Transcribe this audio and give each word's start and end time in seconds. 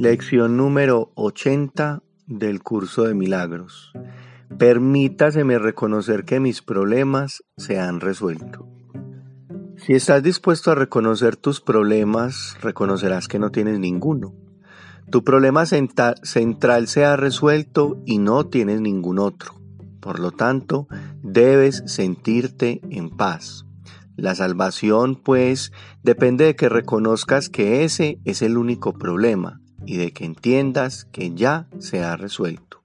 Lección 0.00 0.56
número 0.56 1.12
80 1.14 2.02
del 2.26 2.62
curso 2.62 3.02
de 3.02 3.12
milagros. 3.12 3.92
Permítaseme 4.58 5.58
reconocer 5.58 6.24
que 6.24 6.40
mis 6.40 6.62
problemas 6.62 7.44
se 7.58 7.78
han 7.78 8.00
resuelto. 8.00 8.66
Si 9.76 9.92
estás 9.92 10.22
dispuesto 10.22 10.70
a 10.70 10.74
reconocer 10.74 11.36
tus 11.36 11.60
problemas, 11.60 12.56
reconocerás 12.62 13.28
que 13.28 13.38
no 13.38 13.50
tienes 13.50 13.78
ninguno. 13.78 14.32
Tu 15.10 15.22
problema 15.22 15.66
central 15.66 16.88
se 16.88 17.04
ha 17.04 17.16
resuelto 17.16 18.00
y 18.06 18.16
no 18.16 18.46
tienes 18.46 18.80
ningún 18.80 19.18
otro. 19.18 19.60
Por 20.00 20.18
lo 20.18 20.30
tanto, 20.30 20.88
debes 21.22 21.82
sentirte 21.84 22.80
en 22.88 23.10
paz. 23.10 23.66
La 24.16 24.34
salvación, 24.34 25.16
pues, 25.16 25.72
depende 26.02 26.46
de 26.46 26.56
que 26.56 26.70
reconozcas 26.70 27.50
que 27.50 27.84
ese 27.84 28.18
es 28.24 28.40
el 28.40 28.56
único 28.56 28.94
problema 28.94 29.60
y 29.86 29.96
de 29.96 30.12
que 30.12 30.24
entiendas 30.24 31.04
que 31.04 31.34
ya 31.34 31.68
se 31.78 32.02
ha 32.02 32.16
resuelto. 32.16 32.82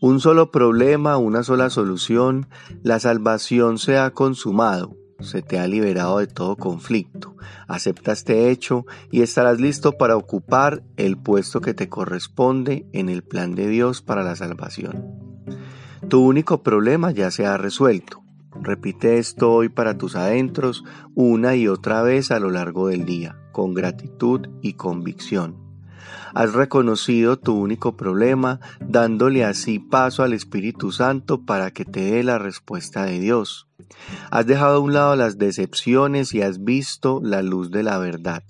Un 0.00 0.20
solo 0.20 0.50
problema, 0.50 1.16
una 1.16 1.44
sola 1.44 1.70
solución, 1.70 2.48
la 2.82 2.98
salvación 2.98 3.78
se 3.78 3.98
ha 3.98 4.10
consumado, 4.10 4.96
se 5.20 5.42
te 5.42 5.58
ha 5.58 5.68
liberado 5.68 6.18
de 6.18 6.26
todo 6.26 6.56
conflicto. 6.56 7.36
Acepta 7.68 8.12
este 8.12 8.50
hecho 8.50 8.84
y 9.10 9.22
estarás 9.22 9.60
listo 9.60 9.92
para 9.92 10.16
ocupar 10.16 10.82
el 10.96 11.16
puesto 11.16 11.60
que 11.60 11.74
te 11.74 11.88
corresponde 11.88 12.86
en 12.92 13.08
el 13.08 13.22
plan 13.22 13.54
de 13.54 13.68
Dios 13.68 14.02
para 14.02 14.22
la 14.22 14.34
salvación. 14.36 15.06
Tu 16.08 16.20
único 16.20 16.62
problema 16.62 17.12
ya 17.12 17.30
se 17.30 17.46
ha 17.46 17.56
resuelto. 17.56 18.22
Repite 18.60 19.18
esto 19.18 19.52
hoy 19.52 19.68
para 19.68 19.96
tus 19.96 20.16
adentros 20.16 20.84
una 21.14 21.54
y 21.54 21.68
otra 21.68 22.02
vez 22.02 22.30
a 22.30 22.38
lo 22.38 22.50
largo 22.50 22.88
del 22.88 23.04
día, 23.04 23.38
con 23.52 23.72
gratitud 23.72 24.48
y 24.60 24.74
convicción. 24.74 25.71
Has 26.34 26.52
reconocido 26.52 27.38
tu 27.38 27.54
único 27.54 27.96
problema, 27.96 28.60
dándole 28.80 29.44
así 29.44 29.78
paso 29.78 30.22
al 30.22 30.32
Espíritu 30.32 30.92
Santo 30.92 31.44
para 31.44 31.70
que 31.70 31.84
te 31.84 32.00
dé 32.00 32.22
la 32.22 32.38
respuesta 32.38 33.04
de 33.04 33.20
Dios. 33.20 33.68
Has 34.30 34.46
dejado 34.46 34.76
a 34.76 34.80
un 34.80 34.92
lado 34.92 35.16
las 35.16 35.38
decepciones 35.38 36.34
y 36.34 36.42
has 36.42 36.64
visto 36.64 37.20
la 37.22 37.42
luz 37.42 37.70
de 37.70 37.82
la 37.82 37.98
verdad. 37.98 38.42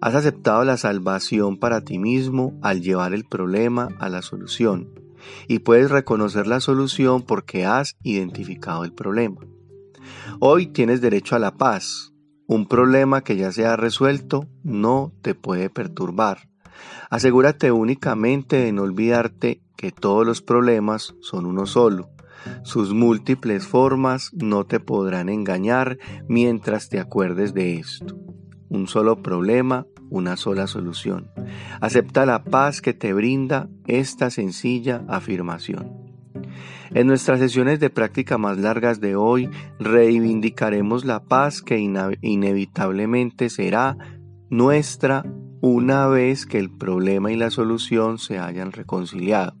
Has 0.00 0.14
aceptado 0.14 0.64
la 0.64 0.76
salvación 0.76 1.58
para 1.58 1.82
ti 1.82 1.98
mismo 1.98 2.58
al 2.62 2.80
llevar 2.80 3.12
el 3.12 3.24
problema 3.24 3.88
a 3.98 4.08
la 4.08 4.22
solución. 4.22 4.88
Y 5.48 5.60
puedes 5.60 5.90
reconocer 5.90 6.46
la 6.46 6.60
solución 6.60 7.22
porque 7.22 7.66
has 7.66 7.96
identificado 8.02 8.84
el 8.84 8.92
problema. 8.92 9.40
Hoy 10.38 10.66
tienes 10.66 11.00
derecho 11.00 11.36
a 11.36 11.38
la 11.38 11.56
paz. 11.56 12.12
Un 12.46 12.66
problema 12.66 13.22
que 13.22 13.36
ya 13.36 13.52
se 13.52 13.66
ha 13.66 13.76
resuelto 13.76 14.48
no 14.64 15.12
te 15.22 15.34
puede 15.34 15.70
perturbar. 15.70 16.49
Asegúrate 17.10 17.72
únicamente 17.72 18.56
de 18.56 18.72
no 18.72 18.82
olvidarte 18.82 19.60
que 19.76 19.92
todos 19.92 20.26
los 20.26 20.42
problemas 20.42 21.14
son 21.20 21.46
uno 21.46 21.66
solo. 21.66 22.10
Sus 22.62 22.94
múltiples 22.94 23.66
formas 23.66 24.30
no 24.34 24.64
te 24.64 24.80
podrán 24.80 25.28
engañar 25.28 25.98
mientras 26.28 26.88
te 26.88 27.00
acuerdes 27.00 27.54
de 27.54 27.74
esto. 27.74 28.18
Un 28.68 28.86
solo 28.86 29.22
problema, 29.22 29.86
una 30.10 30.36
sola 30.36 30.66
solución. 30.66 31.30
Acepta 31.80 32.26
la 32.26 32.44
paz 32.44 32.80
que 32.80 32.94
te 32.94 33.12
brinda 33.12 33.68
esta 33.86 34.30
sencilla 34.30 35.04
afirmación. 35.08 36.00
En 36.92 37.06
nuestras 37.06 37.38
sesiones 37.38 37.78
de 37.78 37.90
práctica 37.90 38.36
más 38.36 38.58
largas 38.58 39.00
de 39.00 39.14
hoy 39.14 39.48
reivindicaremos 39.78 41.04
la 41.04 41.22
paz 41.22 41.62
que 41.62 41.78
inevitablemente 41.78 43.48
será 43.48 43.96
nuestra 44.50 45.24
una 45.60 46.06
vez 46.06 46.46
que 46.46 46.58
el 46.58 46.70
problema 46.70 47.30
y 47.30 47.36
la 47.36 47.50
solución 47.50 48.18
se 48.18 48.38
hayan 48.38 48.72
reconciliado. 48.72 49.54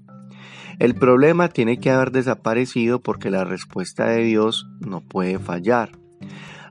El 0.78 0.94
problema 0.94 1.48
tiene 1.48 1.78
que 1.78 1.90
haber 1.90 2.10
desaparecido 2.10 3.02
porque 3.02 3.30
la 3.30 3.44
respuesta 3.44 4.06
de 4.06 4.24
Dios 4.24 4.66
no 4.80 5.02
puede 5.02 5.38
fallar. 5.38 5.90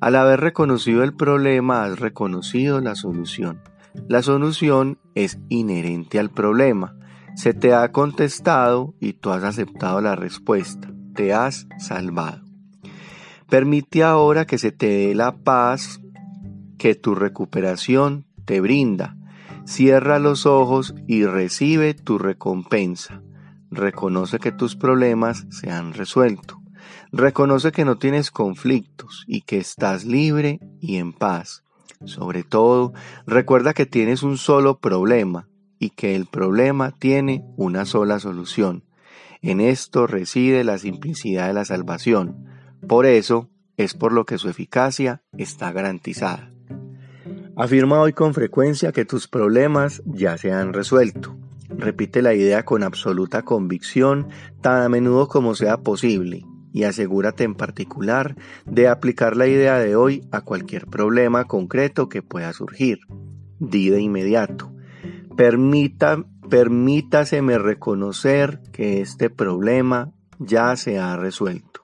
Al 0.02 0.16
haber 0.16 0.40
reconocido 0.40 1.04
el 1.04 1.14
problema, 1.14 1.84
has 1.84 2.00
reconocido 2.00 2.82
la 2.82 2.96
solución. 2.96 3.62
La 4.08 4.24
solución 4.24 4.98
es 5.14 5.38
inherente 5.50 6.20
al 6.20 6.32
problema. 6.32 6.96
Se 7.36 7.54
te 7.54 7.74
ha 7.74 7.92
contestado 7.92 8.96
y 9.00 9.14
tú 9.14 9.30
has 9.30 9.44
aceptado 9.44 10.02
la 10.02 10.16
respuesta. 10.16 10.90
Te 11.14 11.34
has 11.34 11.68
salvado. 11.78 12.42
Permite 13.48 14.04
ahora 14.04 14.46
que 14.46 14.58
se 14.58 14.72
te 14.72 14.88
dé 14.88 15.16
la 15.16 15.36
paz 15.36 16.02
que 16.80 16.96
tu 16.96 17.14
recuperación 17.14 18.26
te 18.46 18.62
brinda 18.62 19.19
Cierra 19.70 20.18
los 20.18 20.48
ojos 20.48 20.96
y 21.08 21.26
recibe 21.26 21.94
tu 21.94 22.18
recompensa. 22.18 23.22
Reconoce 23.70 24.40
que 24.40 24.52
tus 24.52 24.76
problemas 24.76 25.46
se 25.52 25.70
han 25.70 25.94
resuelto. 25.94 26.60
Reconoce 27.12 27.72
que 27.72 27.86
no 27.86 28.00
tienes 28.00 28.32
conflictos 28.32 29.26
y 29.28 29.42
que 29.42 29.60
estás 29.60 30.06
libre 30.06 30.60
y 30.82 30.98
en 30.98 31.14
paz. 31.14 31.64
Sobre 32.04 32.42
todo, 32.42 32.94
recuerda 33.28 33.76
que 33.76 33.86
tienes 33.86 34.24
un 34.24 34.40
solo 34.40 34.80
problema 34.80 35.48
y 35.78 35.92
que 35.92 36.16
el 36.16 36.26
problema 36.26 36.90
tiene 36.90 37.46
una 37.56 37.86
sola 37.86 38.20
solución. 38.20 38.86
En 39.44 39.62
esto 39.62 40.08
reside 40.08 40.64
la 40.64 40.80
simplicidad 40.80 41.46
de 41.46 41.54
la 41.54 41.64
salvación. 41.64 42.44
Por 42.88 43.06
eso 43.06 43.52
es 43.78 43.94
por 43.94 44.14
lo 44.14 44.26
que 44.26 44.40
su 44.40 44.50
eficacia 44.50 45.22
está 45.38 45.72
garantizada. 45.72 46.52
Afirma 47.60 48.00
hoy 48.00 48.14
con 48.14 48.34
frecuencia 48.34 48.94
que 48.94 49.04
tus 49.04 49.28
problemas 49.28 50.02
ya 50.06 50.38
se 50.38 50.54
han 50.54 50.72
resuelto. 50.72 51.36
Repite 51.68 52.22
la 52.22 52.34
idea 52.34 52.64
con 52.64 52.84
absoluta 52.84 53.42
convicción 53.42 54.30
tan 54.62 54.82
a 54.82 54.88
menudo 54.88 55.28
como 55.28 55.56
sea 55.56 55.76
posible 55.76 56.46
y 56.72 56.84
asegúrate 56.84 57.44
en 57.44 57.56
particular 57.56 58.38
de 58.66 58.88
aplicar 58.88 59.36
la 59.36 59.48
idea 59.48 59.78
de 59.78 59.98
hoy 59.98 60.26
a 60.32 60.40
cualquier 60.40 60.88
problema 60.88 61.48
concreto 61.48 62.08
que 62.08 62.22
pueda 62.22 62.54
surgir. 62.54 63.00
Di 63.60 63.90
de 63.90 64.00
inmediato. 64.00 64.72
Permita, 65.36 66.24
permítaseme 66.50 67.58
reconocer 67.58 68.62
que 68.72 69.02
este 69.02 69.30
problema 69.30 70.14
ya 70.40 70.78
se 70.78 70.98
ha 70.98 71.18
resuelto. 71.18 71.82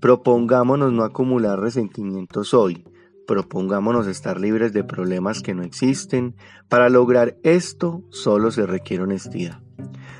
Propongámonos 0.00 0.90
no 0.90 1.04
acumular 1.04 1.60
resentimientos 1.60 2.54
hoy 2.54 2.86
Propongámonos 3.26 4.06
estar 4.06 4.40
libres 4.40 4.72
de 4.72 4.84
problemas 4.84 5.42
que 5.42 5.54
no 5.54 5.62
existen. 5.62 6.36
Para 6.68 6.88
lograr 6.88 7.36
esto 7.42 8.04
solo 8.10 8.50
se 8.50 8.66
requiere 8.66 9.04
honestidad. 9.04 9.60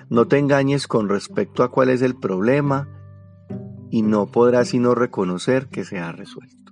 No 0.08 0.28
te 0.28 0.38
engañes 0.38 0.86
con 0.86 1.08
respecto 1.08 1.62
a 1.62 1.70
cuál 1.70 1.88
es 1.88 2.02
el 2.02 2.16
problema 2.16 2.88
y 3.90 4.02
no 4.02 4.26
podrás 4.26 4.68
sino 4.68 4.94
reconocer 4.94 5.68
que 5.68 5.84
se 5.84 5.98
ha 5.98 6.12
resuelto. 6.12 6.71